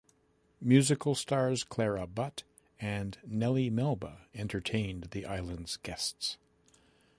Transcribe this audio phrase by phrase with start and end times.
[0.59, 2.41] Musical stars Clara Butt
[2.79, 6.39] and Nellie Melba entertained the island's guests.